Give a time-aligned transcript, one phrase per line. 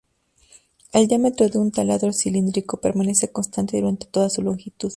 [0.93, 4.89] El diámetro de un taladro cilíndrico permanece constante durante toda su longitud.